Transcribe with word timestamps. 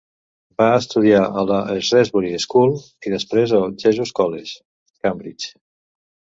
Va 0.61 0.69
estudiar 0.77 1.19
a 1.41 1.43
la 1.49 1.59
Shrewsbury 1.89 2.33
School 2.47 2.73
i 3.11 3.15
després 3.17 3.55
al 3.61 3.69
Jesus 3.87 4.17
College, 4.23 4.59
Cambridge. 5.07 5.57